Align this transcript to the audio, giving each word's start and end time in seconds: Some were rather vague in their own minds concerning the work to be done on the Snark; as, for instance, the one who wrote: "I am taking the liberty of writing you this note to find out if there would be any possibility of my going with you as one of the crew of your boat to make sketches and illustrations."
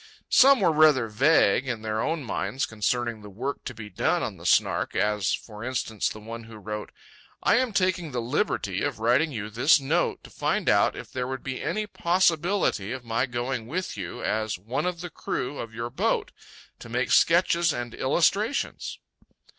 Some 0.31 0.61
were 0.61 0.71
rather 0.71 1.07
vague 1.07 1.67
in 1.67 1.83
their 1.83 2.01
own 2.01 2.23
minds 2.23 2.65
concerning 2.65 3.21
the 3.21 3.29
work 3.29 3.63
to 3.65 3.73
be 3.75 3.87
done 3.87 4.23
on 4.23 4.37
the 4.37 4.47
Snark; 4.47 4.95
as, 4.95 5.31
for 5.35 5.63
instance, 5.63 6.09
the 6.09 6.19
one 6.19 6.45
who 6.45 6.57
wrote: 6.57 6.91
"I 7.43 7.57
am 7.57 7.71
taking 7.71 8.09
the 8.09 8.19
liberty 8.19 8.81
of 8.81 8.97
writing 8.97 9.31
you 9.31 9.51
this 9.51 9.79
note 9.79 10.23
to 10.23 10.31
find 10.31 10.67
out 10.67 10.95
if 10.97 11.11
there 11.11 11.27
would 11.27 11.43
be 11.43 11.61
any 11.61 11.85
possibility 11.85 12.91
of 12.91 13.05
my 13.05 13.27
going 13.27 13.67
with 13.67 13.95
you 13.95 14.23
as 14.23 14.57
one 14.57 14.87
of 14.87 15.01
the 15.01 15.11
crew 15.11 15.59
of 15.59 15.71
your 15.75 15.91
boat 15.91 16.31
to 16.79 16.89
make 16.89 17.11
sketches 17.11 17.71
and 17.71 17.93
illustrations." 17.93 18.97